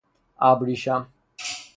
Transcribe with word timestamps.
اَبریشم 0.41 1.07